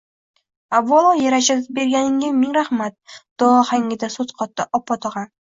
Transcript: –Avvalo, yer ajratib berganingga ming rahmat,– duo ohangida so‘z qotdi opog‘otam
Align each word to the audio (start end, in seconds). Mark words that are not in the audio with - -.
–Avvalo, 0.77 1.11
yer 1.23 1.35
ajratib 1.39 1.75
berganingga 1.79 2.31
ming 2.39 2.55
rahmat,– 2.57 2.97
duo 3.45 3.53
ohangida 3.61 4.11
so‘z 4.17 4.37
qotdi 4.41 4.69
opog‘otam 4.81 5.33